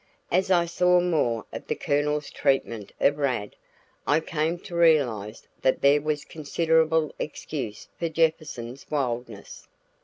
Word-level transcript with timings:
As 0.31 0.49
I 0.49 0.65
saw 0.65 0.99
more 0.99 1.45
of 1.53 1.67
the 1.67 1.75
Colonel's 1.75 2.31
treatment 2.31 2.91
of 2.99 3.19
Rad, 3.19 3.55
I 4.07 4.19
came 4.19 4.57
to 4.61 4.75
realize 4.75 5.47
that 5.61 5.81
there 5.81 6.01
was 6.01 6.25
considerable 6.25 7.13
excuse 7.19 7.87
for 7.99 8.09
Jefferson's 8.09 8.89
wildness. 8.89 9.67